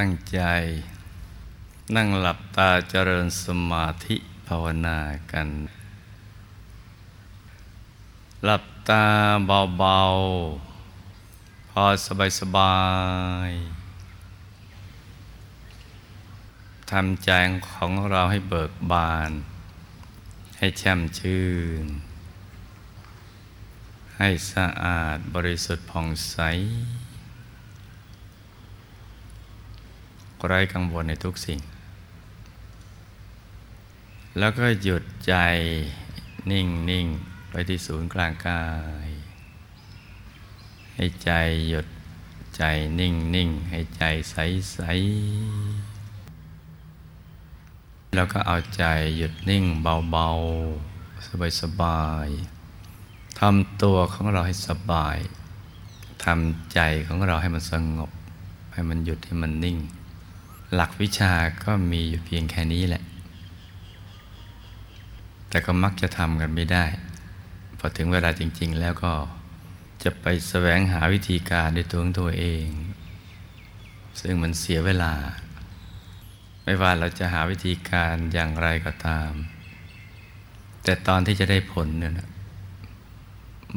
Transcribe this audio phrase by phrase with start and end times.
[0.00, 0.40] ตั้งใจ
[1.96, 4.16] นั่งหลับตาเจริญสมาธิ
[4.46, 4.98] ภาวนา
[5.32, 5.48] กัน
[8.44, 9.04] หลับตา
[9.78, 11.84] เบาๆ พอ
[12.40, 12.78] สบา
[13.48, 17.30] ยๆทำใจ
[17.70, 19.30] ของเราให้เบิกบาน
[20.58, 21.46] ให้แช่มชื่
[21.84, 21.86] น
[24.18, 26.36] ให้สะอาดบริสุทธิ์ผ่องใส
[30.46, 31.60] ไร้กังวลในทุกสิ่ง
[34.38, 35.34] แล้วก็หยุดใจ
[36.50, 37.06] นิ่งนิ่ง
[37.50, 38.64] ไปที่ศูนย์กลางกา
[39.06, 39.08] ย
[40.94, 41.30] ให้ใจ
[41.68, 41.86] หยุด
[42.56, 42.62] ใจ
[43.00, 44.36] นิ่งนิ่งให้ใจใส
[44.72, 44.78] ใส
[48.16, 48.84] แล้วก็เอาใจ
[49.16, 55.18] หยุดนิ่งเบาๆ สบายๆทำตัวของเราให้สบาย
[56.24, 58.10] ทำใจของเราให้มันสงบ
[58.72, 59.78] ให้มันหยุดให้มันนิ่ง
[60.74, 61.32] หลักวิชา
[61.64, 63.02] ก็มีอยู่เพียงแค่นี้แหละ
[65.48, 66.84] แต่ก็มักจะทำกันไม่ได้
[67.78, 69.12] พอถึงเวลาจริง ๆ แล้วก็
[70.04, 72.66] จะไปแสวงหาวิธีการด้วยตัวของตัวเอง
[74.20, 75.14] ซึ่งมันเสียเวลา
[76.64, 79.30] ไม่ว่าเราจะหาวิธีการอย่างไรก็ตาม
[80.84, 82.28] แต่ตอนที่จะได้ผลเนี่ยนะ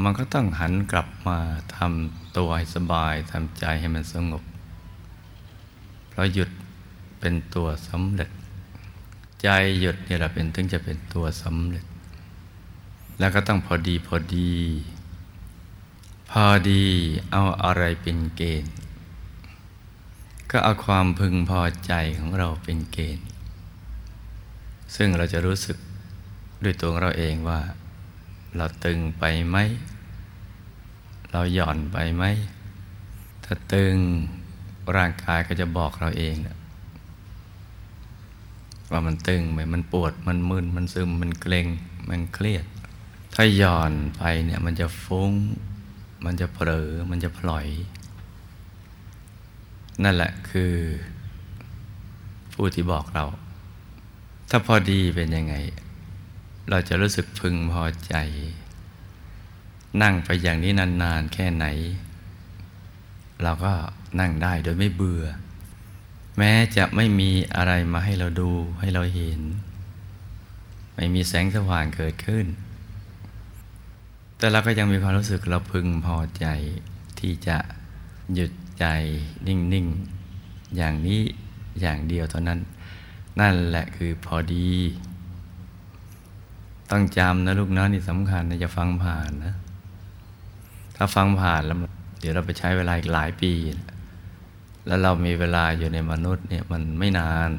[0.04, 1.40] มันก็ต้องหันกลับมา
[1.78, 4.44] ทำตัวให้สบายทำใจให้มันสงบ
[6.10, 6.50] เพราะหยุด
[7.28, 8.30] เป็นตัวสำเร็จ
[9.42, 9.48] ใจ
[9.80, 11.86] หยุดนี่แหละเป็นถึงจะเป็นตัวสำเร็จ
[13.20, 14.54] แล้วก็ต้องพอดีพอดี
[16.32, 16.84] พอดี
[17.32, 18.76] เอาอะไรเป็นเกณฑ์
[20.52, 23.28] ก็เอาความพึงพอใจของเราเป็นเกณฑ์
[24.96, 25.78] ซึ่งเราจะรู้สึก
[26.64, 27.60] ด้วยตัวเราเองว่า
[28.56, 29.58] เราตึงไปไหม
[31.32, 32.24] เราหย่อนไปไหม
[33.44, 33.96] ถ้าตึง
[34.96, 36.38] ร่างกายก็จะบอกเราเอง
[38.92, 41.68] ว่ามันตึงไหมมันปวดมันมึนมันซึมมันเกร็ง
[42.10, 42.66] มันเครียด
[43.36, 45.32] ถ้าหย่อนไปเนี่ยมันจะฟุ้ง
[46.26, 47.68] มันจะเผลอมันจะพลอย
[50.04, 50.74] นั่นแหละคือ
[52.54, 53.26] ผู้ที่บอกเรา
[54.50, 55.56] ถ้าพอดีเป็นยังไง
[56.70, 58.16] เราจะรู้สึกพึงพอใจ
[60.02, 61.66] นั่งไปอย่างนี้นานๆแค่ไหน
[63.44, 63.74] เราก็
[64.20, 65.24] นั่งได้โดยไม่เบื่อ
[66.38, 69.42] แม้จะไม่มีอะไรมาให้เราดูให้เราเห็น
[70.96, 72.46] ไม่มีแสงสว่างเกิดขึ้น
[74.38, 76.46] แต่เราก็ยังมีความรู้สึกเราพึงพอใจ
[77.20, 77.58] ที่จะ
[78.34, 78.86] หยุดใจ
[79.48, 79.86] นิ่ง
[80.32, 81.22] ๆ อย่างนี้
[81.82, 82.60] อย่างเดียวเท่านั้น
[83.40, 84.70] นั่นแหละคือพอดี
[86.92, 89.54] ต้องจำนะลูกนะนี่สำคัญนะจะฟังผ่านนะ
[90.96, 91.78] ถ้าฟังผ่านแล้ว
[92.20, 93.97] เดี๋ยวเราไปใช้เวลาอีกหลายปีนะ
[94.88, 97.50] แล้วเรามีเวลาอยู่ในมนุษย์เนี่ยมันไม่นาน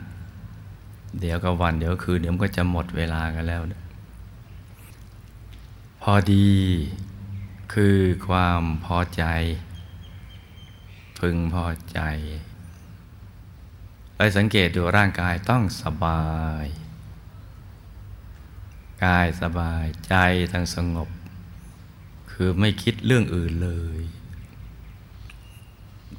[1.20, 3.62] เดี๋ยวก็วันเดี๋ยวคืนเดี๋ยวก็จะหมดเวลากันแล้ว
[6.02, 6.50] พอดี
[7.72, 9.24] คือความพอใจ
[11.18, 12.00] พึงพอใจ
[14.16, 16.26] ไปสังเกตดูร่างกายต้องสบา
[16.64, 16.66] ย
[19.04, 20.14] กายสบายใจ
[20.52, 21.08] ทั้งสงบ
[22.30, 24.00] คือไม่คิดเรื่องอื่นเลย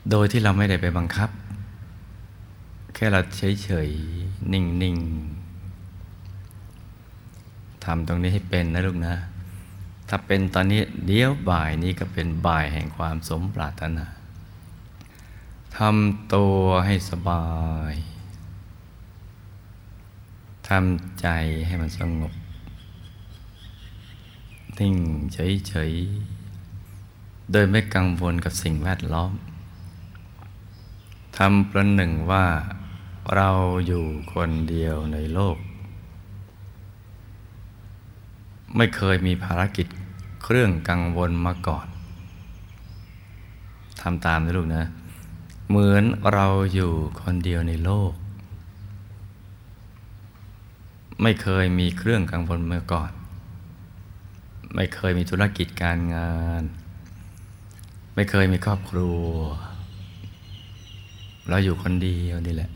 [0.09, 1.30] โดยที่เราไม่ได้ไปบังคับ
[2.94, 3.22] แค่เรา
[3.64, 9.16] เฉยๆ นิ่งๆทำตรงนี้ให้เป็นนะลูกนะ
[10.09, 14.06] ถ้าเป็นตอนนี้เดี๋ยวบ่ายนี้ก็เป็นบ่ายแห่งความสมปรารถนา
[15.78, 16.56] ทำตัว
[16.86, 17.46] ให้สบา
[17.91, 17.94] ย
[20.70, 21.28] ทำใจ
[21.68, 22.34] ให้มันสงบ
[24.80, 24.96] นิ่ง
[25.34, 29.34] เฉยๆ โดยไม่กังวลกับสิ่งแวดล้อม
[31.44, 32.45] ทำประหนึ่งว่า
[33.35, 33.50] เรา
[33.88, 35.57] อยู่คนเดียวในโลก
[38.77, 39.88] ไม่เคยมีภารกิจ
[40.44, 41.88] เครื่องกังวลมาก่อน
[44.01, 44.83] ทำตามนะลูกนะ
[45.69, 46.03] เหมือน
[46.34, 46.91] เราอยู่
[47.22, 48.14] คนเดียวในโลก
[51.22, 53.11] ไม่เคยมีเครื่องกังวลมาก่อน
[54.75, 56.64] ไม่เคยมีธุรกิจการงาน
[58.16, 59.25] ไม่เคยมีครอบครัว
[61.49, 62.72] เราอยู่คนเดียวนี่แหละ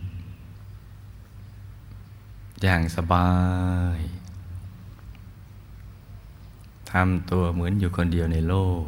[2.62, 3.30] อย่างสบา
[3.98, 4.00] ย
[6.92, 8.86] ทำตัวเหมือนอยู่คนเดียวในโลก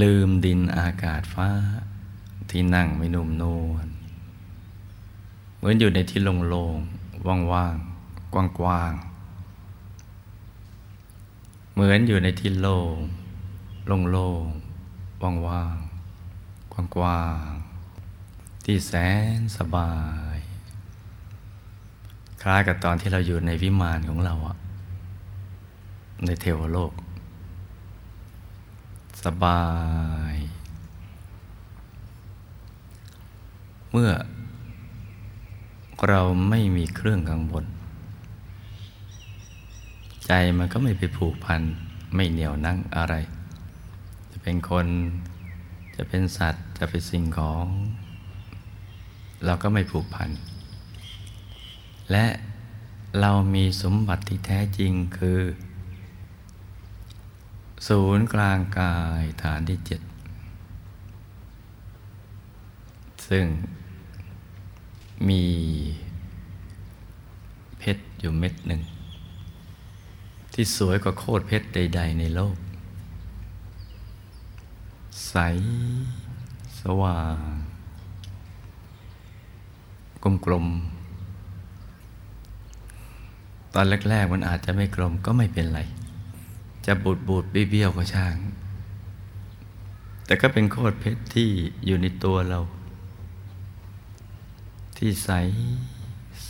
[0.00, 1.50] ลืมดินอากาศฟ้า
[2.50, 3.86] ที่นั่งไม่นุ่มนวล
[5.56, 6.20] เหมือนอยู่ในที่
[6.50, 12.96] โล่งๆว่างๆ กว้างๆ เหมือนอยู่ในที่โล่ง
[14.12, 17.67] โล่งๆว่างๆ กว้างๆ
[18.70, 18.94] ที่แส
[19.38, 19.92] นสบา
[20.36, 20.38] ย
[22.42, 24.56] คล้ายกับตอนที่เราอยู่ในวิมานของเราอะ
[26.24, 26.92] ในเทวโลก
[29.24, 29.64] สบา
[30.32, 30.34] ย
[33.92, 34.10] เมื่อ
[36.08, 37.64] เราไม่มีเครื่องกังวล
[40.26, 41.62] ใจมันก็ไม่ไปผูกพัน
[42.14, 43.14] ไม่เหนียวนั่งอะไร
[44.30, 44.86] จะเป็นคน
[45.96, 47.66] จะเป็นสัตว์จะเป็นสิ่งของ
[49.44, 50.30] เราก็ไม่ผูกพัน
[52.12, 52.26] และ
[53.20, 55.40] เรามีสมบัติที่แท้จริงคือ
[57.88, 60.00] ศูนย์กลางกายฐานที่เจ็ด
[63.28, 63.46] ซึ่ง
[65.28, 65.44] มี
[67.78, 68.82] เพชรอยู่เม็ดหนึ่ง
[70.52, 72.56] ที่สวยกว่าโคตรเพชรใด ๆ ในโลก
[75.28, 75.34] ใส
[76.80, 77.20] สว่า
[77.54, 77.67] ง
[80.22, 85.80] กลมๆ ตอนแรก ๆ มันอาจจะไม่กลมก็ไม่เป็นไร
[86.86, 88.36] จะบูดบูดเบี้ยวก็ช่าง
[90.26, 91.48] แต่ก็เป็นโคตรเพชรที่
[91.86, 92.58] อยู่ในตัวเรา
[94.96, 95.30] ที่ใส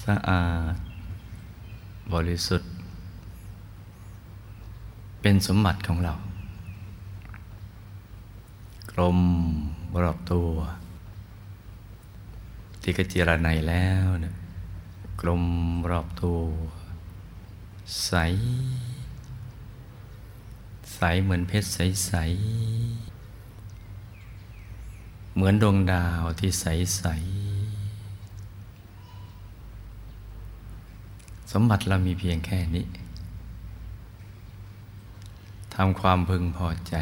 [0.05, 0.43] สะอา
[0.73, 0.75] ด
[2.13, 2.71] บริสุทธิ์
[5.21, 6.15] เป็นสมบัติของเรา
[8.93, 9.19] กลม
[10.03, 10.49] รอบตัว
[12.83, 14.35] ที่กระจิรในแล้วเนี่ย
[15.21, 15.45] กลม
[15.91, 16.39] รอบตัว
[18.05, 18.13] ใส
[20.95, 22.13] ใสเหมือนเพชรใสใส
[25.35, 26.65] เหมือนดวงดาวที่ใส
[26.97, 27.05] ใส
[31.53, 32.87] สมบัติเรามีเพียงแค่นี้
[35.75, 36.95] ทำความพึงพอใจ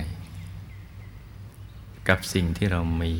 [2.08, 3.12] กับสิ่งที่เรามี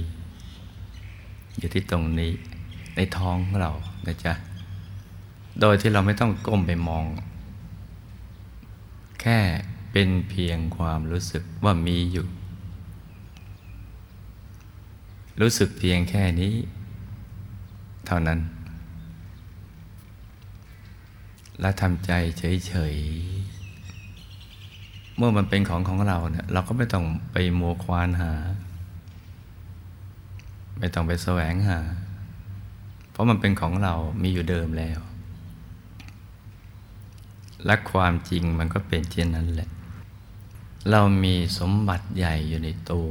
[1.58, 2.32] อยู่ที่ตรงนี้
[2.96, 3.70] ในท้องเรา
[4.06, 4.34] นะจ๊ะ
[5.60, 7.04] โดยที่เราไม่ต้องก้มไปมอง
[9.20, 9.38] แค่
[9.92, 12.26] เป็นเพียงความรู้สึกว่ามีอยู่
[15.40, 16.54] รู้สึกเพียงแค่นี้
[18.06, 18.40] เท่านั้น
[21.60, 28.32] และทำใจเฉยๆ เมื่อมันเป็นของของเราเนี่ยเราก็ไม่ต้องไปมัวควานหา
[30.78, 31.81] ไม่ต้องไปแสวงหา
[33.11, 34.99] เพราะมันเป็นของเรามีอยู่เดิมแล้ว
[37.64, 39.69] และความจริงมันก็เป็นเช่นนั้นแหละ
[40.90, 43.11] เรามีสมบัติใหญ่อยู่ในตัว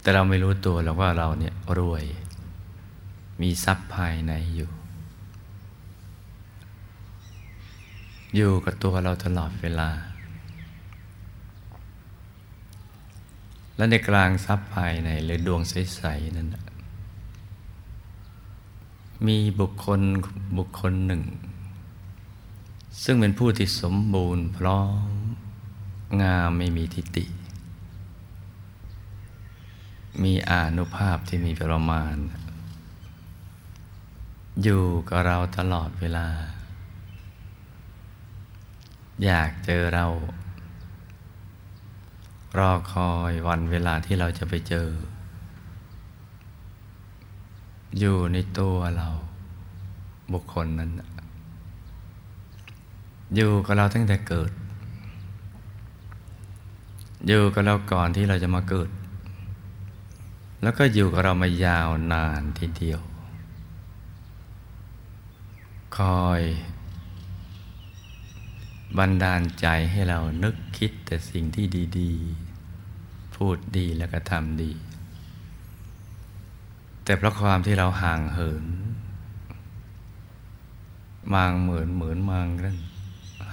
[0.00, 2.04] แต่เราไม่รู้ตัวหรอกว่าเราเนี่ยรวย
[3.40, 4.70] มีทรัพย์ภายในอยู่
[8.36, 9.90] อยู่กับตัวเราตลอดเวลา
[13.80, 16.48] และในกลางทรัพย์ภายในหรือดวงใสๆนั้น
[19.26, 20.00] มีบุคคล
[20.58, 21.22] บุคคลหนึ่ง
[23.04, 25.10] ซึ่งเป็นผู้ที่สมบูรณ์พร้อม
[26.22, 27.26] งามไม่มีทิฏฐิ
[30.22, 32.14] มีอานุภาพที่มีประมาณ
[34.62, 36.28] อยู่กับเราตลอดเวลา
[39.24, 40.06] อยากเจอเรา
[42.58, 44.88] รอคอยวันเวลาที่เราจะไปเจอ
[47.98, 49.08] อยู่ในตัวเรา
[50.32, 50.90] บุคคลนั้น
[53.34, 54.50] อยู่กับเราตั้งแต่เกิด
[57.26, 58.90] อยู่กับเราก่อนที่เราจะมาเกิด
[60.62, 63.00] แล้วก็อยู่กับเรามายาวนานทีเดียว
[65.96, 66.42] คอย
[68.98, 71.66] บันดาลใจให้เรานึกคิดแต่สิ่งที่
[71.98, 72.49] ดี ๆ
[73.44, 74.70] พูดดีแล้วก็ทำดี
[77.04, 78.64] แต่เพราะความที่เราห่างเหิน
[81.34, 82.78] มางเหมือนเหมือนมางนั่น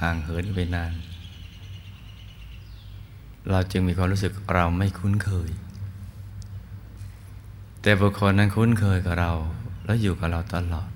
[0.01, 0.94] ห่างเหินไปนาน
[3.50, 5.51] เราจึงมีความรู้สึกเราไม่คุ้นเคย
[7.82, 9.32] แต่บุคคลนั้นคุ้นเคยกับเรา
[9.86, 10.89] แล้วอยู่กับเราตลอด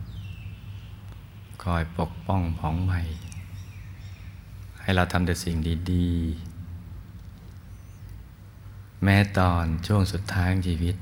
[1.64, 3.02] คอยปกป้องผ่องใหม่
[4.82, 5.56] ให้เราทำแต่สิ่ง
[5.92, 6.51] ดี ๆ
[9.04, 10.96] แม้ตอนช่วงสุดท้ายของชีวิต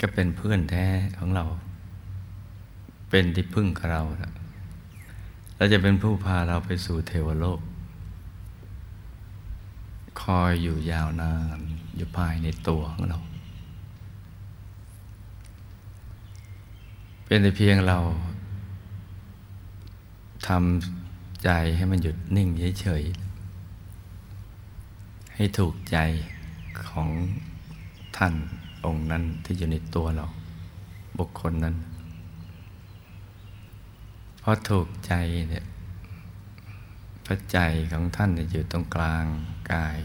[0.00, 0.86] ก็เป็นเพื่อนแท้
[1.18, 1.44] ของเรา
[3.10, 4.02] เป็นที่พึ่งกับเรา
[5.56, 7.60] เราจะเป็นผู้พาเราไปสู่เทวโลก
[10.22, 11.58] คอยอยู่ยาวนาน
[11.96, 13.18] อยู่ภายในตัวของเรา
[17.24, 17.98] เป็นแต่เพียงเรา
[20.48, 22.48] ทำใจให้มันหยุดนิ่ง
[22.80, 23.29] เฉยๆ
[25.42, 25.98] ให้ถูกใจ
[26.88, 27.08] ของ
[28.16, 28.34] ท่าน
[28.84, 30.26] องค์นั้นที่อยู่ในตัวเรา
[31.18, 31.76] บุคคลนั้น
[34.40, 35.12] เพราะถูกใจ
[35.50, 35.64] เนี่ย
[37.24, 37.58] พระใจ
[37.92, 39.24] ของท่านอยู่ตรงกลาง
[39.72, 39.98] กาย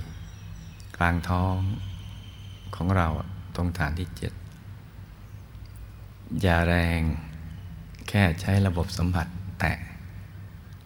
[0.98, 1.58] กลางท้อง
[2.76, 3.08] ของเรา
[3.56, 4.34] ตรงฐานที่เจ็ด
[6.42, 7.02] อย่าแรง
[8.10, 9.28] แค่ใช้ระบบสัมผัส
[9.60, 9.74] แตะ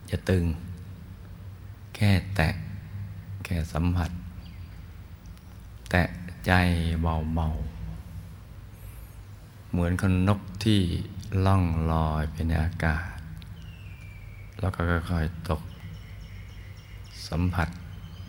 [0.07, 0.45] อย่าตึง
[1.95, 2.49] แค่แตะ
[3.43, 4.11] แค่สัมผัส
[5.89, 6.03] แตะ
[6.45, 6.51] ใจ
[7.01, 10.81] เบาๆ เหมือนคนนกที่
[11.45, 13.07] ล่องลอยไปในอากาศ
[14.59, 14.79] แล้วก็
[15.09, 15.61] ค่อยๆตก
[17.27, 17.69] สัมผัส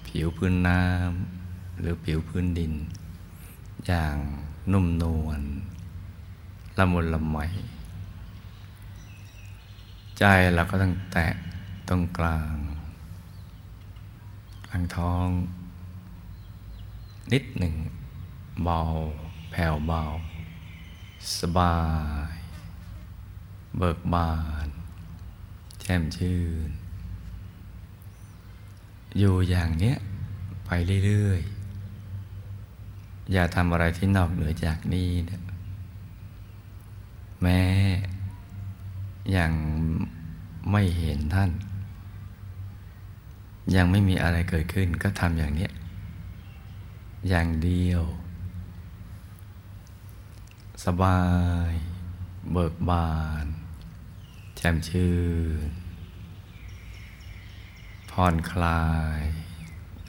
[0.06, 2.72] ผิวพื้นน้ำหรือผิวพื้นดิน
[3.86, 4.16] อย่าง
[4.72, 5.40] นุ่มนวล
[6.78, 7.36] ละมุนละไม
[10.18, 10.24] ใจ
[10.54, 11.26] เราก็ต้องแตะ
[11.88, 12.54] ตรงกลาง
[14.66, 15.26] กลางท้อง
[17.32, 17.74] นิดหนึ่ง
[18.62, 18.80] เบา
[19.50, 20.02] แผ่วเบา
[21.38, 21.76] สบา
[22.32, 22.34] ย
[23.78, 24.32] เบิกบา
[24.66, 24.68] น
[25.80, 26.70] แช่มชื่น
[29.18, 29.96] อยู่อย่างเนี้ย
[30.64, 30.70] ไป
[31.04, 35.42] เรื่อยๆ อย่าทำอะไรที่นอกเหนือจากนี้นะ
[37.42, 37.60] แม้
[39.36, 39.52] ยัง
[40.70, 41.50] ไม่เห็นท่าน
[43.76, 45.72] ยังไม่มีอะไรเกิดขึ้นก็ทำอย่างเนี้ย
[47.28, 48.02] อย่างเดียว
[50.84, 51.20] สบา
[51.68, 51.70] ย
[52.52, 53.10] เบิกบา
[53.44, 53.46] น
[54.56, 55.14] แจ่มชื่
[55.68, 55.70] น
[58.10, 58.84] ผ่อนคลา
[59.18, 59.20] ย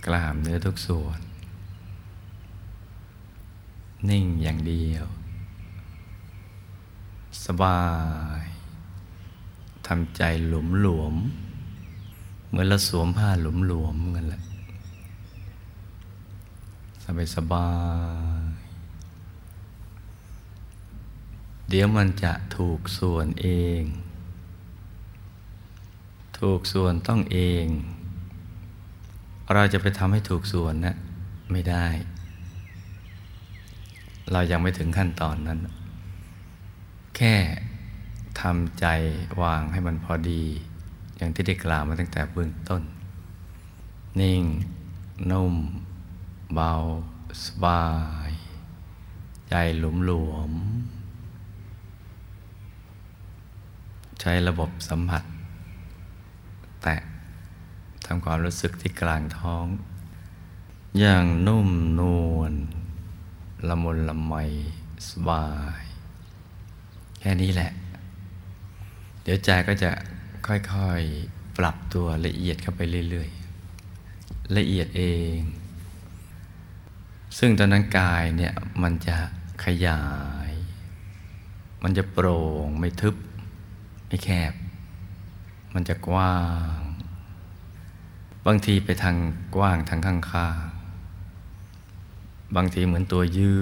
[0.05, 1.19] กล้ามเนื้อทุกส่วน
[4.09, 5.05] นิ่งอย่างเดียว
[7.45, 7.83] สบา
[8.39, 8.41] ย
[9.87, 11.15] ทำใจหลวมหลวม
[12.47, 14.41] เหมือนเราสวมผ้าหลวมหลวมกันแหละ
[17.03, 17.69] สบายสบา
[18.41, 18.43] ย
[21.69, 23.47] เดี๋ยวมันจะถูกส่วนเอ
[23.79, 23.81] ง
[26.39, 27.65] ถูกส่วนต้องเอง
[29.53, 30.95] เราจะไปทำให้ถูกส่วนนะ
[31.51, 31.87] ไม่ได้
[34.31, 35.59] เรายังไม่ถึงขั้นตอนนั้น
[37.15, 37.35] แค่
[38.41, 38.85] ทำใจ
[39.41, 40.43] วางให้มันพอดี
[41.17, 42.81] อย่างที่ได้กล่าวมาตั้งแต่เบื้องต้น
[44.19, 44.43] นิ่ง
[45.31, 45.55] นุ่ม
[46.53, 46.73] เบา
[47.45, 47.85] สบา
[48.29, 48.31] ย
[49.49, 50.51] ใจหลุมหลวม
[54.19, 55.23] ใช้ระบบสัมผัส
[56.83, 56.97] แตะ
[58.05, 59.65] ทำความรู้สึกที่กลางท้อง
[60.99, 62.01] อย่างนุ่มน
[62.35, 62.53] วล
[63.67, 64.33] ละมุนละไม
[65.09, 65.47] สบา
[65.81, 65.83] ย
[67.19, 67.71] แค่นี้แหละ
[69.23, 69.91] เดี๋ยวใจก็จะ
[70.47, 75.03] ค่อยๆ ปรับตัวละเอียดเข้าไปเรื่อยๆ ละเอียดเอ
[75.35, 75.37] ง
[77.37, 79.17] ซึ่งตอนนั้นกายเนี่ยมันจะ
[79.63, 80.03] ขยา
[80.49, 80.51] ย
[81.83, 83.15] มันจะโปร่งไม่ทึบ
[84.07, 84.53] ไม่แคบ
[85.73, 86.35] มันจะกว้า
[86.77, 86.79] ง
[88.45, 89.15] บางทีไปทาง
[89.55, 93.53] กว้างทางข้างๆบางทีเหมือนตัวยื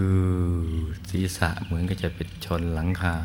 [0.95, 3.15] ดศีรษะเหมือนก็จะไปชนหลังคา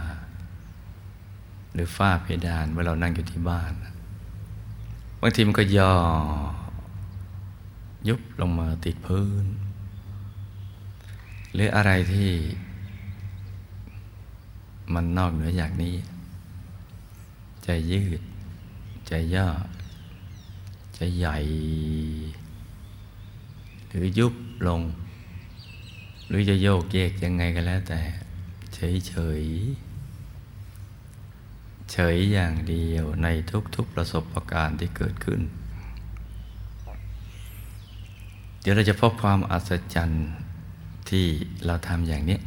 [1.72, 3.72] หรือฝ้าเพดานเมื่อเรานั่งอยู่ที่บ้าน
[5.20, 5.94] บางทีมันก็ย่อ
[8.08, 9.46] ยุบลงมาติดพื้น
[11.54, 12.30] หรืออะไรที่
[14.94, 15.94] มันนอกเหนือจากนี้
[17.64, 18.20] ใจยืด
[19.06, 19.49] ใจย่อ
[20.94, 21.37] ใจใหญ่
[23.88, 24.34] หรือยุบ
[24.66, 24.80] ลง
[26.28, 28.00] หรือจะโยกเยกยังไงก็แล้วแต่
[28.75, 33.26] เฉยๆเฉยอย่างเดียวใน
[33.75, 35.40] ทุกๆประสบการณ์ที่เกิดขึ้น
[38.61, 40.26] เดี๋ยวเราจะพบความอัศจรรย์
[41.08, 41.26] ที่
[41.66, 42.38] เราทำอย่างนี้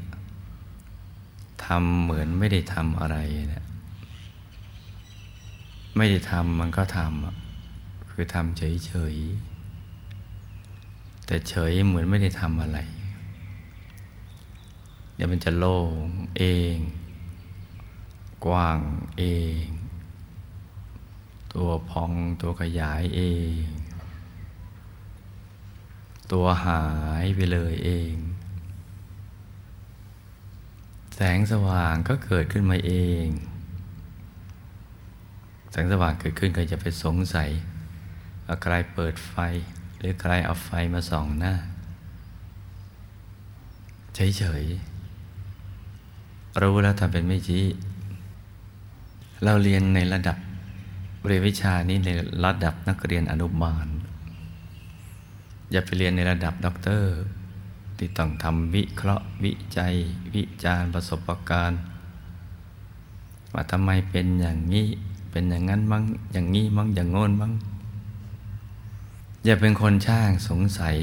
[1.66, 3.18] ทำเหมือนไม่ได้ทำอะไร
[3.54, 3.66] นะ
[5.98, 12.80] ไม่ได้ทำมันก็ทำคือทำเฉยๆแต่เฉยเหมือนไม่ได้ทำอะไร
[15.16, 16.06] เดี๋ยวมันจะโล่ง
[16.38, 16.44] เอ
[16.76, 16.78] ง
[18.46, 18.80] กว้าง
[19.18, 19.24] เอ
[19.62, 19.66] ง
[21.54, 22.12] ตัวพอง
[22.42, 23.22] ตัวขยายเอ
[23.52, 23.62] ง
[26.32, 26.84] ตัวหา
[27.24, 28.14] ยไปเลยเอง
[31.20, 32.94] แสงสว่างก็เกิดขึ้นมาเอ
[33.26, 33.28] ง
[35.72, 37.50] แสงสว่างเกิดขึ้นก็จะไปสงสัย
[38.46, 39.36] ว่าใครเปิดไฟ
[39.98, 41.54] หรือใครเอาไฟมาส่องหน้า
[44.16, 47.66] เฉยๆรู้แล้วทำเป็นไม่ชี้
[49.44, 50.38] เราเรียนในระดับ
[51.26, 52.10] เรียนวิชานี้ใน
[52.46, 53.88] ระดับนักเรียนอนุบาล
[55.72, 57.14] อย่าไปเรียนในระดับด็อกเตอร์
[57.98, 59.94] ที่ต้องทำวิเคราะห์วิจัย
[60.34, 61.82] วิจารณ์ประสบการณ์
[63.54, 64.88] ว่าทำไมเป็นอย่างนี้
[65.32, 67.54] เป็นอย่างนั้นมั้งอย่างนี้มั้งอย่างโน้นมั้ง
[69.46, 70.96] อย่าเป็นคนช่างสงสัย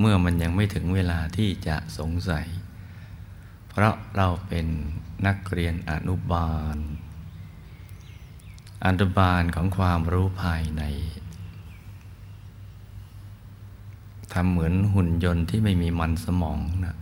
[0.00, 2.46] เมื่อมันยังไม่ถึงเวลาที่จะสงสัย
[3.68, 4.66] เพราะเราเป็น
[5.26, 6.78] นักเรียนอนุบาล
[8.86, 10.82] อนุบาลของความรู้ภายใน
[14.32, 16.96] ทำเหมือนหุ่นยนต์ที่ไม่มีมันสมองนะ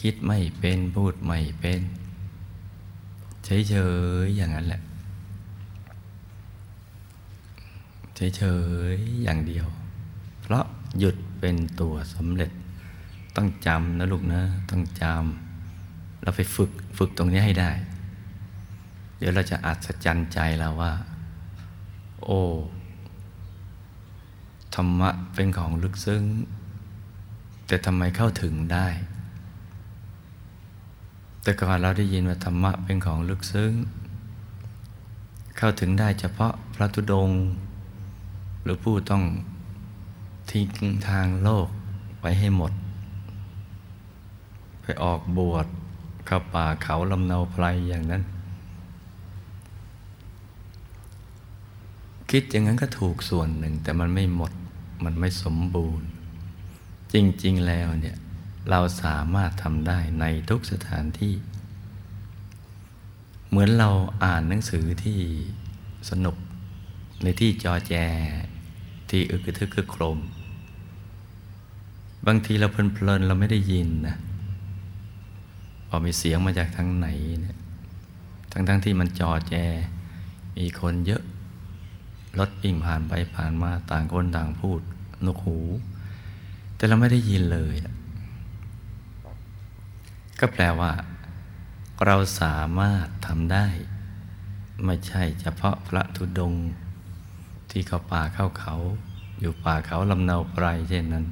[0.00, 1.80] คิดไม่เป็นพูดไม่เป็น
[3.44, 3.76] เฉ
[4.22, 4.82] ยๆอย่างนั้นแหละ
[8.36, 8.42] เฉ
[8.92, 9.66] ยๆอย่างเดียว
[10.42, 10.64] เพราะ
[10.98, 12.50] หยุดเป็นตัวสำเร็จ
[13.36, 17.70] ต้องจำนะลูกนะ ต้องจำเราไปฝึกฝึกตรงนี้ให้ได้
[19.18, 20.92] เดี๋ยวเราจะอัศจรรย์ใจเราว่า
[22.24, 22.40] โอ้
[24.82, 26.24] รรมะเป็นของลึกซึ้ง
[27.66, 28.86] แต่ทำไมเข้าถึงได้
[31.42, 33.72] แต่ก่อนเราได้ยินว่าธรรมะเป็นของลึกซึ้ง
[35.56, 37.30] เข้าถึงได้เฉพาะพระธุดง
[38.62, 39.24] หรือผู้ต้อง
[40.50, 40.68] ทิ้ง
[41.08, 41.68] ทางโลก
[42.20, 42.72] ไปให้หมด
[44.82, 45.66] ไปออกบวช
[46.26, 48.22] เข้าป่าเขาลำเนาไพรอย่างนั้น
[52.30, 54.52] คิดอย่างนั้นก็ถูกส่วนหนึ่งแต่มันไม่หมด
[55.04, 56.08] มันไม่สมบูรณ์
[57.12, 57.14] จ
[57.44, 58.16] ริง ๆ แล้วเนี่ย
[58.70, 61.34] เราสามารถทำได้ในทุกสถานที่
[63.48, 63.90] เหมือนเรา
[64.24, 65.18] อ่านหนังสือที่
[66.10, 66.36] สนุก
[67.22, 67.94] ในที่จอแจ
[69.10, 70.18] ที่อึกทึกคึกโครม
[72.26, 74.16] บางทีเราเพลินๆเราไม่ได้ยินนะ
[75.88, 77.08] พอมีเสียงมาจากทางไหน
[77.40, 77.56] เนี่ย
[78.52, 79.54] ทั้งๆทที่มันจอแจ
[80.58, 81.22] มีคนเยอะ
[82.38, 84.80] รถวิ่งผ่านไปผ่านมาต่างคนต่างพูด
[85.24, 85.58] นกหู
[86.76, 87.74] แต่เราไม่ได้ยินเลย
[90.40, 90.92] ก็แปลว่า
[92.06, 93.66] เราสามารถทำได้
[94.84, 96.54] ไม่ใช่เฉพาะพระธุดง
[97.70, 98.74] ที่เขาป่าเข้าเขา
[99.40, 101.26] อยู่ป่าเขาลำเนาไพรเช่นนั้น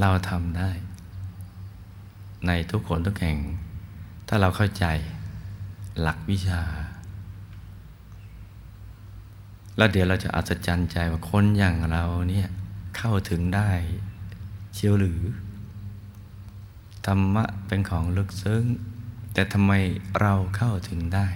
[0.00, 0.70] เราทำได้
[2.46, 3.38] ในทุกคนทุกแห่ง
[4.28, 4.86] ถ้าเราเข้าใจ
[6.00, 6.62] หลักวิชา
[9.76, 12.48] แล้วเดี๋ยวเราจะอัศจรรย์ใจว่าคนอย่างเราเนี่ย
[12.96, 13.70] เข้าถึงได้
[14.74, 15.22] เชียวหรือ
[17.06, 18.64] ธรรมะเป็นของลึกซึ้ง
[19.32, 19.72] แต่ทำไม
[20.20, 21.28] เราเข้าถึงได้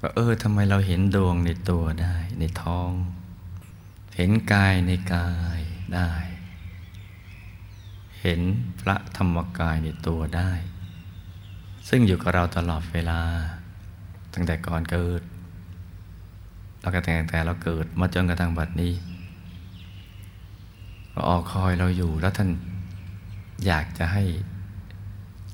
[0.00, 2.90] ว่าเออทำไมเราเห็นดวงในตัวได้ ในท้อง
[4.16, 5.60] เห็นกายในกาย
[5.94, 6.12] ได้
[8.20, 8.40] เห็น
[8.80, 10.50] พระธรรมกายในตัวได้
[11.88, 13.20] ซึ่งอยู่กับเราตลอดเวลา
[14.34, 15.22] ตั้งแต่ก่อนเกิด
[16.80, 18.92] แล้วก็แต่แต่เราเกิดมาจนกระทั่งบัดนี้
[21.12, 22.50] ก็ออกคอยเราอยู่แล้วท่าน
[23.66, 24.24] อยากจะให้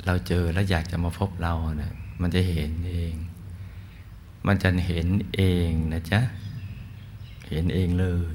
[0.06, 3.14] เราเจอแล้วอยากจะมาพบเราเนะี่ยมันจะเห็นเอง
[4.46, 6.20] มันจะเห็นเองนะจ๊ะ
[7.48, 8.32] เห็นเองเลย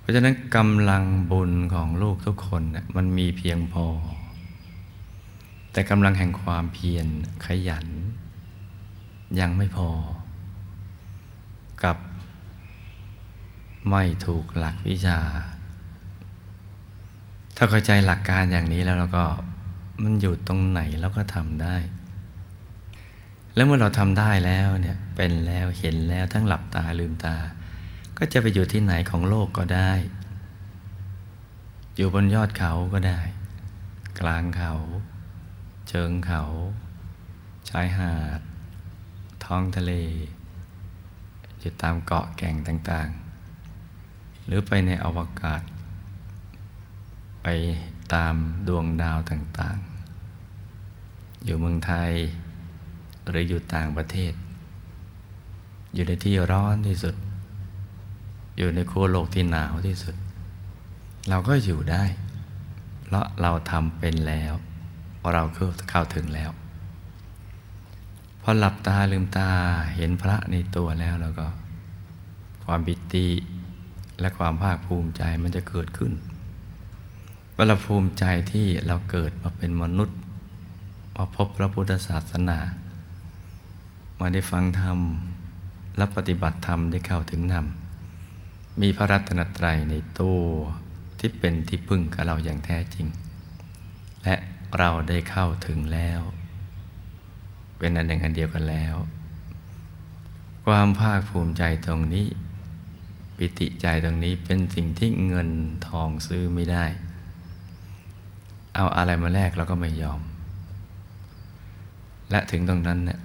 [0.00, 3.86] เพราะฉะนั้นกำลังบุญของลูกทุกคนนะมันมีเพียงพอ
[5.72, 7.06] แต่กำลังแห่งความเพียร
[7.46, 7.86] ขยัน
[9.40, 9.90] ยังไม่พอ
[11.82, 11.96] กับ
[13.88, 15.18] ไม่ถูกหลักวิชา
[17.56, 19.24] ถ้าเข้าใจหลักการอย่างนี้แล้วเราก็
[20.02, 21.76] มันอยู่ตรงไหนเราก็ทำได้
[23.54, 27.36] แล้วเมื่อเราทำได้แล้วเนี่ยเป็นแล้วเห็นแล้วทั้งหลับตาลืมตา
[28.18, 29.92] ก็จะไปอยู่ที่ไหนของโลกก็ได้
[31.96, 33.20] อยู่บนยอดเขาก็ได้
[34.20, 34.72] กลางเขา
[35.88, 36.42] เชิงเขา
[37.68, 38.40] ชายหาด
[39.44, 39.92] ท้องทะเล
[41.66, 45.62] อยู่ตามเกาะแก่งต่างๆ หรือไปในอวกาศ
[47.42, 47.46] ไป
[48.14, 48.34] ตาม
[48.68, 52.12] ดวงดาวต่างๆ อยู่เมืองไทย
[53.28, 54.32] หรืออยู่ต่างประเทศ
[55.94, 57.14] อยู่ในที่ร้อนที่สุด
[58.58, 60.14] อยู่ในขั้วโลกที่หนาวที่สุด
[61.28, 62.04] เราก็อยู่ได้
[63.04, 64.52] เพราะเราทำเป็นแล้ว
[65.34, 65.42] เรา
[65.90, 66.50] เข้าถึงแล้ว
[68.48, 69.50] อหลับตาลืมตา
[69.96, 71.46] เห็นพระในตัวแล้วแล้วก็
[72.64, 73.28] ความปิติ
[74.20, 76.12] และความภาคภูมิใจมันจะเกิดขึ้น
[77.54, 80.18] ว่าเราภูมิใจที่เราเกิดมาเป็นมนุษย์
[81.16, 82.58] มาพบพระพุทธศาสนา
[84.18, 84.98] มาได้ฟังธรรม
[85.96, 87.66] และปฏิบัติธรรมได้เข้าถึงธรรม
[88.80, 90.42] มีพระรัตนตรัยในตัว
[91.18, 93.06] ที่เป็นที่พึ่งกับเราอย่างแท้จริง
[94.24, 94.34] และ
[94.78, 96.20] เราได้เข้าถึงแล้ว
[97.78, 98.94] เป็นอันหนึ่งอันเดียวกันแล้ว
[100.66, 102.26] ความภาคภูมิใจตรงนี้
[103.36, 105.50] ปิติใจตรงนี้เป็นสิ่งที่เงิน
[105.88, 106.84] ทองซื้อไม่ได้
[108.74, 110.20] เอาอะไรมาแลกเราก็ไม่ยอม
[112.30, 113.20] และถึงตรงนั้นเนี่ย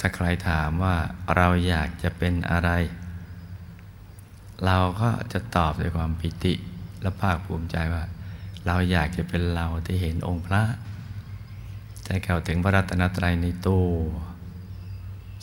[0.00, 0.96] ถ้าใครถามว่า
[1.36, 2.70] เราอยากจะเป็นอะไร
[4.66, 6.54] เราก็จะตอบด้วยความปิติ
[7.02, 8.04] และภาคภูมิใจว่า
[8.66, 10.62] เราอยากจะเป็นเราที่เห็นองค์พระ
[12.10, 13.88] ใจเข้าถึงพระรัตนตรัยในตัว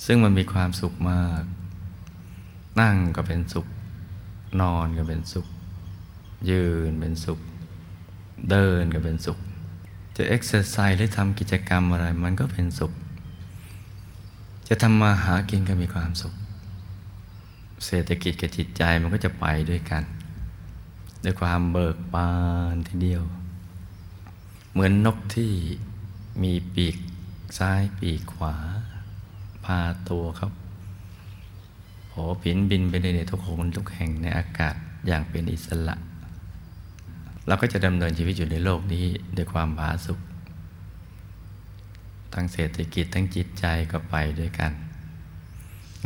[0.05, 1.43] ซึ่งมันมีความสุขมาก
[2.81, 3.67] นั่งก็เป็นสุข
[4.61, 5.47] นอนก็เป็นสุข
[6.49, 7.39] ยืนเป็นสุข
[8.49, 9.37] เดินก็เป็นสุข
[10.15, 12.91] จะเอ็กซ์ไซส์หรือทำกิจกรรมอะไรมันก็เป็นสุข
[14.67, 16.33] จะทำมาหากินก็มีความสุข
[17.85, 20.03] เศรษฐกิจกับจิตใจมันก็จะไปด้วยกัน
[21.23, 22.31] ด้วยความเบิกบา
[22.73, 23.23] นทีเดียว
[24.71, 25.51] เหมือนนกที่
[26.41, 26.97] มีปีก
[27.57, 28.55] ซ้ายปีกขวา
[29.65, 30.51] พาตัวครับ
[32.07, 34.75] โผผินบินไปในทุกหนทุกแห่งในอากาศ
[35.07, 35.95] อย่างเป็นอิสระ
[37.47, 40.19] เราก็จะดำเนินชีวิตอยู่ในโลกนี้ด้วยความผาสุก
[42.33, 44.71] ทั้งเศรษฐกิจทั้งจิตใจก็ไปด้วยกัน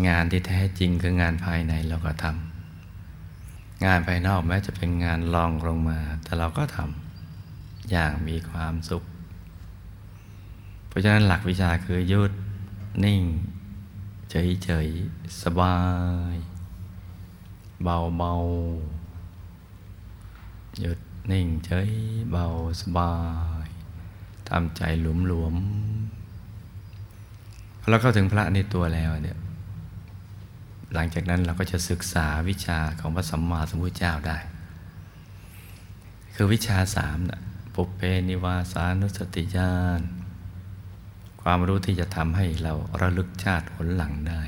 [0.07, 9.03] งานที่แท้จริงคืองานภายในเราก็ทำงานภายนอกแม้จะเป็นงานลองลงมา แต่เราก็ทำอย่างมีความสุข
[10.91, 12.31] เพราะฉะนั้นหลักวิชาคือยุด
[13.05, 13.23] นิ่ง
[14.29, 15.77] เฉยๆ สบา
[16.33, 16.35] ย
[17.83, 20.99] เบาๆหยุด
[21.31, 21.89] นิ่งเฉย
[22.31, 22.45] เบา
[22.81, 23.13] สบา
[23.65, 23.67] ย
[24.49, 29.37] ทำใจหลวมๆพอเราเข้าถึงพระในตัวแล้วเนี่ย
[30.93, 34.37] หลังจากนั้นเราก็จะศึกษาวิชาของพระสัมมาสัมพุทธเจ้าได้
[36.33, 37.41] คือวิชาสามนะ
[37.75, 40.01] ปุเพนิวาสานุสติญาณ
[41.41, 44.41] ความรู้ที่จะทำให้เราระลึกชาติผลหลังได้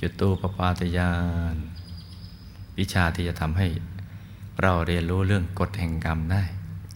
[0.00, 1.10] จุดตูปปาตญา
[1.54, 1.56] ณ
[2.78, 3.66] วิชาที่จะทำให้
[4.62, 6.42] เราเรียนรู้เรื่องกฎแห่งกรรมได้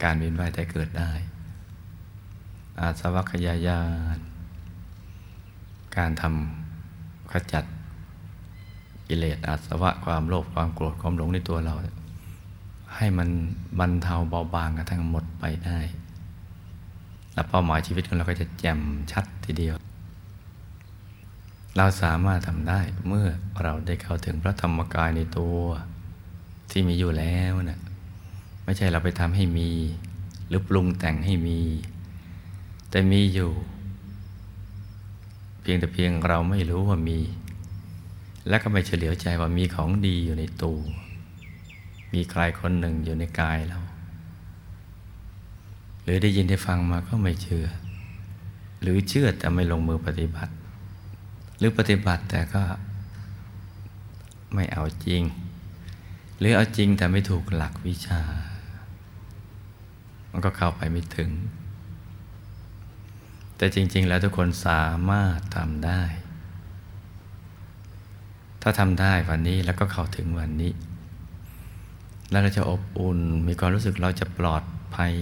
[0.02, 1.12] การเวียนว่ายแต่เกิดได้
[2.80, 3.83] อาสวัคยายา
[4.16, 4.18] น
[5.96, 7.64] การทำขจัด
[9.09, 11.74] กิเลสอาสวะความโลภความโกรธความหลงในตัวเรา
[12.96, 13.28] ให้มัน
[13.78, 15.78] บรรเทาเบาบางกันทั้งหมดไปได้
[17.35, 18.81] และเป้าหมายชีวิตของเราก็จะแจ่ม
[19.12, 19.77] ชัดทีเดียว
[21.77, 23.27] เราสามารถทำได้เมื่อ
[23.62, 25.59] เราได้เข้าถึงพระธรรมกายในตัว
[26.70, 27.81] ที่มีอยู่แล้วนะ่ะ
[28.64, 29.70] ไม่ใช่เราไปทำให้มี
[30.49, 31.61] หรือปรุงแต่งให้มี
[32.90, 33.53] แต่มีอยู่
[35.62, 37.18] เพียงแต่เพียงเราไม่รู้ว่ามี
[38.49, 40.79] และก็ไม่เฉลียวใจว่ามีของดีอยู่ในตัว
[42.14, 43.81] มีใครคนหนึ่งอยู่ในกายเรา
[46.05, 47.67] หรือได้ยินได้ฟังมาก็ไม่เชื่อ
[48.81, 50.53] หรือเชื่อแต่ไม่ลงมือปฏิบัติ
[51.59, 52.62] หรือปฏิบัติแต่ก็
[54.55, 55.23] ไม่เอาจริง
[56.38, 58.21] หรือเอาจริงแต่ไม่ถูกหลักวิชา
[60.31, 61.31] มันก็เข้าไปไม่ถึง
[63.57, 66.03] แต่จริง ๆ แล้วทุกคนสามารถทำได้
[68.62, 70.73] ถ้าทำได้วันนี้แล้วก็เข้าถึงวันนี้
[72.31, 74.62] แล้วเราจะอบอุ่นมีความรู้สึกเราจะปลอด
[74.95, 75.14] ภัย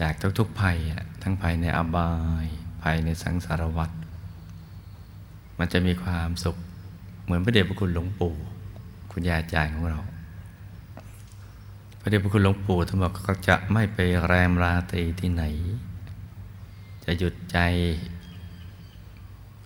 [0.00, 0.78] จากทุกๆภัย
[1.22, 2.12] ทั้งภัยในอบา
[2.44, 2.46] ย
[2.82, 3.90] ภัยในสังสารวัฏ
[5.58, 6.56] มันจะมีความสุข
[7.24, 8.34] เหมือนพระเดชพระคุณหลวงปู่
[9.12, 10.00] คุณยาอาจารย์ของเรา
[12.00, 15.44] พระเดชพระคุณหลวงปู่ท่านบอกก็จะไม่ไปแรมราตรีที่ไหน
[17.04, 17.58] จะหยุดใจ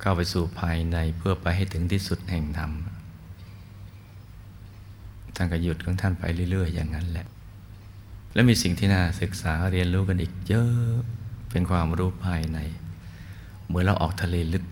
[0.00, 2.72] เข้าไปสู่ภายในเพื่อไปให้ถึงที่สุดแห่งธรรม
[5.34, 7.26] ท่านก็หยุดของท่านไปเรื่อย ๆ อย่างนั้นแหละ
[8.34, 10.96] และมีสิ่งที่น่าศึกษาเรียนรู้กันอีกเยอะ
[11.50, 12.58] เป็นความรู้ภายใน
[13.66, 14.64] เหมือนเราออกทะเลลึก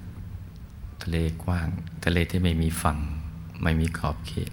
[1.02, 1.68] ทะเลกว้าง
[2.04, 2.98] ทะเลที่ไม่มีฝั่ง
[3.62, 4.52] ไม่มีขอบเขต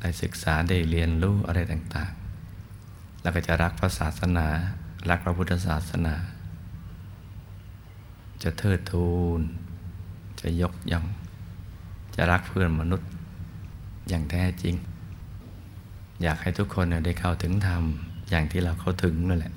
[0.00, 4.46] ได้ศึกษาได้เรียนรู้อะไรต่างๆ แล้วก็จะรักพระศาสนา
[5.10, 6.14] รักพระพุทธศาสนา
[8.42, 9.40] จะเทิดทูน
[10.40, 11.06] จะยกย่อง
[12.14, 13.08] จะรักเพื่อนมนุษย์
[14.08, 14.74] อย่างแท้จริง
[16.22, 17.84] อยากให้ทุกคนได้เข้าถึงธรรม
[18.30, 19.52] อย่างที่เราเข้าถึงนั่นแหละ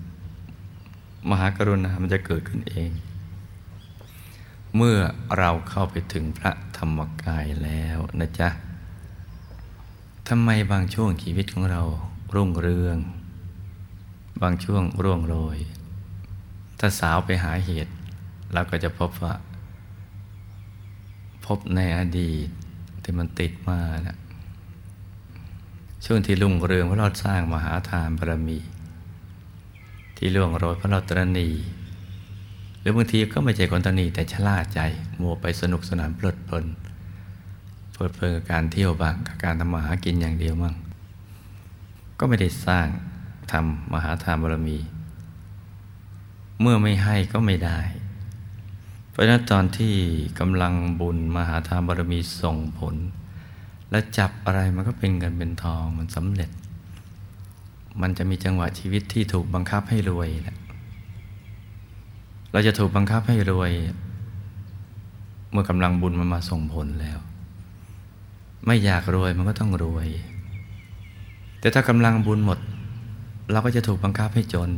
[1.30, 2.89] มหากรุณามันจะเกิดขึ้นเอง
[4.75, 4.97] เมื่อ
[5.38, 8.49] เราเข้าไปถึงพระธรรมกายแล้วนะจ๊ะ
[10.28, 11.82] ทำไมบางช่วงชีวิตของเรา
[12.36, 12.97] รุ่งเรือง
[14.41, 15.58] บางช่วงร่วงโรย
[16.80, 17.91] ถ้าสาวไปหาเหตุ
[18.54, 19.34] เราก็จะพบว่า
[21.45, 22.47] พบในอดีต
[23.04, 24.17] ที่มันติดมานะ
[26.06, 28.58] ช่วงที่รุ่งเรืองเพราะเราสร้างมหาทานบารมี
[30.18, 31.50] ที่ล่วงโรยเพราะเราตรณี
[32.80, 34.80] หรือบางทีก็ไม่ใช่คนตรณีแต่ชล่าใจ
[35.20, 36.65] มัวไปสนุกสนานเพลิดเพลิน
[37.94, 40.76] เพลิดเพลินกับการเที่ยวบ้างกับการทำมาหากินอย่างเดียวมั่ง
[42.20, 42.88] ก็ไม่ได้สร้าง
[43.52, 44.78] ทำมหาทานบารมี
[46.62, 47.80] เมื่อไม่ให้ก็ไม่ได้
[49.12, 49.94] เพราะฉะนั้นตอนที่
[50.39, 52.96] กำลังบุญมหาทานบารมีส่งผล
[53.91, 56.50] และจับอะไรมันก็เป็นเงินเป็นทองมันสำเร็จ
[58.02, 60.58] มันจะมีจังหวะชีวิตที่ถูกบังคับให้รวยนะ
[62.52, 63.71] เราจะถูกบังคับให้รวย
[65.52, 67.19] เมื่อกำลังบุญมันมาส่งผลแล้ว
[68.65, 70.08] ไม่อยากรวยมันก็ต้องรวย
[71.60, 72.60] แต่ถ้ากำลังบุญหมด
[73.52, 74.69] เราก็จะถูกบังคับให้จน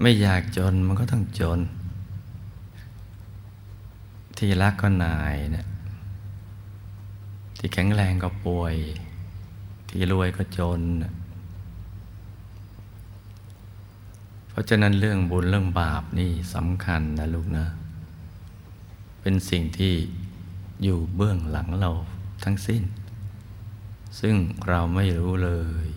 [0.00, 1.60] ไม่อยากจนมันก็ต้องจน
[4.38, 5.66] ที่รักก็นายเนะี่ย
[7.66, 8.74] ที่แข็งแรงก็ป่วย
[9.88, 11.12] ที่รวยก็จนนะ
[14.54, 17.66] ราะฉะนั้นเรื่องบุญเรื่องบาปนี่สำคัญนะลูกนะ
[19.20, 19.94] เป็นสิ่งที่
[20.82, 21.90] อยู่เบื้องหลังเรา
[22.44, 22.82] ทั้งสิ้น
[24.20, 24.34] ซึ่ง
[24.68, 25.50] เราไม่รู้เล
[25.86, 25.88] ย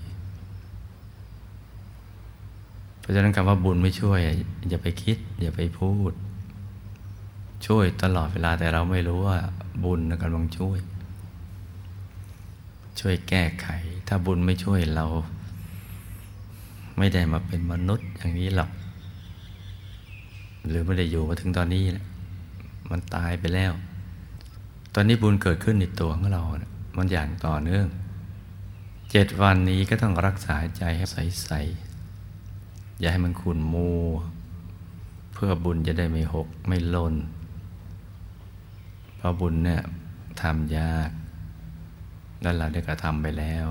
[3.00, 4.20] เพราะฉะนั้นคำว่าบุญไม่ช่วย
[4.70, 6.14] อย่าไปคิด อย่าไปพูด
[7.68, 9.38] ช่วยตลอดเวลาแต่เราไม่รู้ว่า
[9.84, 10.80] บุญกำลังช่วย
[13.00, 13.68] ช่วยแก้ไข
[14.08, 15.06] ถ้าบุญไม่ช่วยเรา
[16.98, 18.72] ไม่ได้มาเป็นมนุษย์อย่างนี้หรอก
[20.68, 22.06] หรือไม่ได้อยู่มาถึงตอนนี้นะ
[22.90, 23.72] มันตายไปแล้ว
[24.94, 27.88] ตอนนี้บุญเกิดขึ้นในตัวของเรานะมันอย่างต่อเนื่อง
[29.12, 34.10] เจ็ดวันนี้ก็ต้องรักษาใจให้ใสๆอย่าให้มันขุ่นมัว
[35.34, 37.16] เพื่อบุญจะได้ไม่หกไม่ล่น
[39.18, 39.82] เพราะบุญเนี่ย
[40.42, 41.10] ทำยาก
[42.42, 43.66] แล้วเราได้กระทำไปแล้ว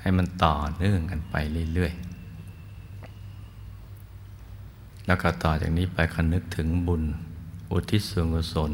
[0.00, 1.36] ให้มันต่อเนื่องกันไป
[1.74, 2.16] เรื่อยๆ
[5.06, 7.02] แล้วก็ต่อจากนี้ไปคนึกถึงบุญ
[7.70, 8.72] อุทิศส่วนกุศล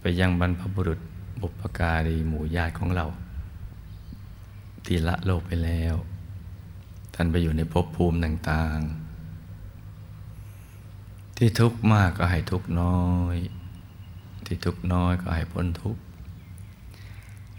[0.00, 1.00] ไปยังบรรพบุรุษ
[1.40, 3.06] บุปการีหมู่ญาติของเรา
[4.84, 5.94] ที่ละโลกไปแล้ว
[7.14, 9.04] ท่านไปอยู่ในภพภูมิต่างๆ
[11.36, 13.36] ที่ทุกข์มากก็ให้ทุกข์น้อย
[14.46, 16.02] ที่ทุกข์น้อยก็ให้พ้นทุกข์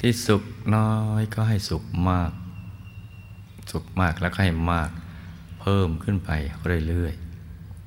[0.01, 0.43] ที่สุข
[0.75, 2.31] น้อยก็ให้สุขมาก
[3.71, 4.89] สุขมากแล้วก็ให้มาก
[5.61, 6.31] เพิ่มขึ้นไป
[6.87, 7.13] เรื่อย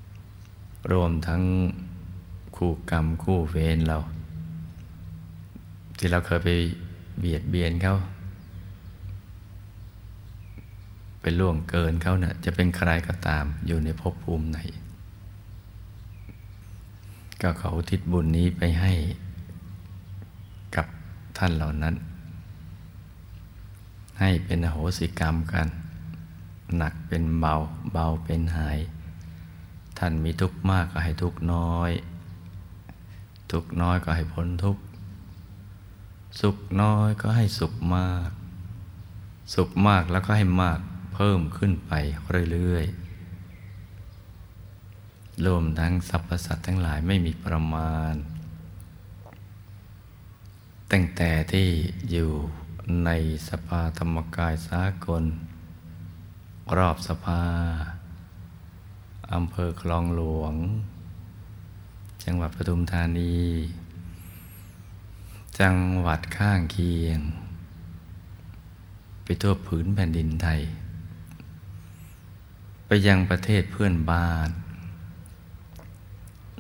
[0.09, 1.42] ๆ รวมทั้ง
[2.57, 3.99] คู่กรรมคู่เวรเรา
[5.99, 6.49] ที่เราเคยไป
[7.18, 7.97] เบียดเบียนเขา
[11.21, 14.59] ไปล่วงเกินเขาเนะ่ยจะเป็นใครก็ตามอยู่ในภพภูมิไหน
[17.42, 18.92] ก็เขาทิศบุญนี้ไปให้
[21.38, 21.94] ท่านเหล่านั้น
[24.20, 25.66] ให้เป็นโหสิกรรมกัน
[26.77, 27.55] หนักเป็นเบา
[27.92, 28.79] เบาเป็นหาย
[29.98, 31.90] ท่านมีทุกข์มากก็ให้ทุกข์น้อย
[33.53, 34.83] ทุกข์น้อยก็ให้พ้นทุกข์
[36.40, 38.31] สุขน้อยก็ให้สุขมาก
[39.55, 40.79] สุขมากแล้วก็ให้มาก
[41.14, 41.92] เพิ่มขึ้นไป
[42.53, 43.09] เรื่อยๆ
[45.46, 48.14] รวมทั้งสรรพสัตว์ทั้งหลายไม่มีประมาณ
[50.92, 51.68] ตั้งแต่ที่
[52.11, 52.31] อยู่
[53.05, 53.11] ใน
[53.48, 55.24] สภาธรรมกายสากล
[56.77, 57.42] รอบสภา
[59.35, 60.55] อำเภอคลองหลวง
[62.24, 63.38] จังหวัดปทุมธานี
[65.61, 67.20] จังหวัดข้างเคียง
[69.24, 70.61] ไปทั่วผืนแผ่นดินไทย
[72.87, 74.51] ไปยังประเทศเพื่อนบ้าน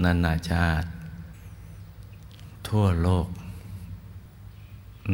[0.02, 0.88] นานาชาติ
[2.68, 3.28] ทั่วโลก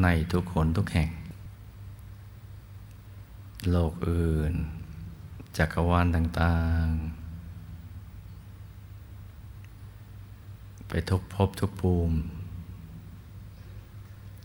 [0.03, 1.11] ในทุกคนทุกแห่ง
[3.71, 4.55] โลกอื่น
[5.57, 6.93] จักรวาลต่าง ๆ
[10.89, 12.17] ไปทุกภพทุกภูมิ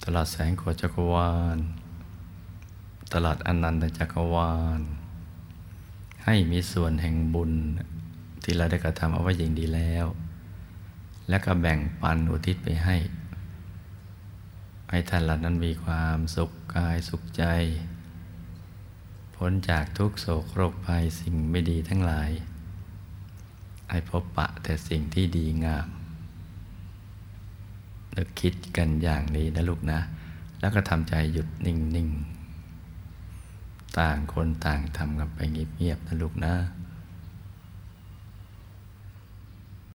[0.03, 1.57] ตลอดแสงโคจักรวาล
[3.13, 4.79] ตลอดอนันตจักรวาล
[6.25, 7.51] ให้มีส่วนแห่งบุญ
[8.43, 10.05] ที่เราได้กระทำเอาไว้อย่างดีแล้ว
[11.29, 12.95] และก็แบ่งปันอุทิศไปให้
[14.89, 17.43] ให้ท่านเหล่านั้นมีความสุขกายสุขใจ
[19.35, 22.29] พ้นจากทุกโศกโรคภัยสิ่งไม่ดีทั้งหลาย
[23.89, 25.87] ให้พบปะแต่สิ่งที่ดีงาม
[28.15, 29.99] นึกคิดกันอย่างนี้นะลูกนะ
[30.59, 32.09] แล้วก็ทำใจหยุดนิ่ง
[33.03, 36.53] ๆ ต่างคนต่างทำกันไปเงียบๆนะลูกนะ